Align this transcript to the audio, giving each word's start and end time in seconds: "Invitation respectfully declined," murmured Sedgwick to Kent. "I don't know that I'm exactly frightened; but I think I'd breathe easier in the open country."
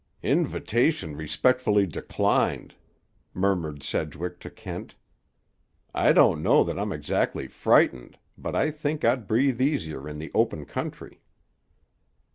"Invitation 0.23 1.15
respectfully 1.15 1.85
declined," 1.85 2.73
murmured 3.35 3.83
Sedgwick 3.83 4.39
to 4.39 4.49
Kent. 4.49 4.95
"I 5.93 6.11
don't 6.11 6.41
know 6.41 6.63
that 6.63 6.79
I'm 6.79 6.91
exactly 6.91 7.47
frightened; 7.47 8.17
but 8.35 8.55
I 8.55 8.71
think 8.71 9.05
I'd 9.05 9.27
breathe 9.27 9.61
easier 9.61 10.09
in 10.09 10.17
the 10.17 10.31
open 10.33 10.65
country." 10.65 11.21